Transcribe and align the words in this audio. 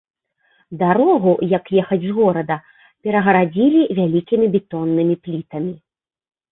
Дарогу, 0.79 1.33
як 1.57 1.65
ехаць 1.81 2.01
з 2.07 2.15
горада, 2.21 2.55
перагарадзілі 3.05 3.81
вялікімі 4.01 4.45
бетоннымі 4.59 5.15
плітамі. 5.29 5.73